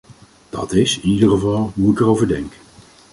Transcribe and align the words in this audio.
Dat 0.49 0.71
is, 0.73 0.99
in 0.99 1.09
ieder 1.09 1.29
geval, 1.29 1.71
hoe 1.75 1.91
ik 1.91 1.99
erover 1.99 2.27
denk. 2.27 2.53